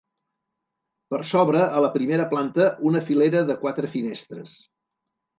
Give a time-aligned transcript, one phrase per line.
[1.13, 4.55] Per sobre, a la primera planta, una filera de quatre finestres.